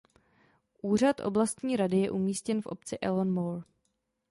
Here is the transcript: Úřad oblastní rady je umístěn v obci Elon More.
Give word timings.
Úřad 0.81 1.19
oblastní 1.19 1.75
rady 1.75 1.97
je 1.97 2.11
umístěn 2.11 2.61
v 2.61 2.65
obci 2.65 2.97
Elon 2.99 3.31
More. 3.33 3.61